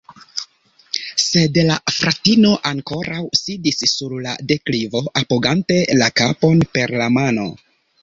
Sed 1.23 1.59
la 1.67 1.75
fratino 1.97 2.55
ankoraŭ 2.71 3.21
sidis 3.41 3.79
sur 3.93 4.19
la 4.27 4.35
deklivo, 4.55 5.07
apogante 5.25 5.81
la 6.03 6.13
kapon 6.25 6.69
per 6.79 6.99
la 7.03 7.17
mano. 7.23 7.51